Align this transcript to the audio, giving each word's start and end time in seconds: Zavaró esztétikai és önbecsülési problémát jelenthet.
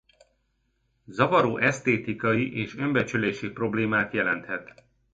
Zavaró 1.05 1.57
esztétikai 1.57 2.57
és 2.57 2.75
önbecsülési 2.77 3.49
problémát 3.49 4.13
jelenthet. 4.13 4.83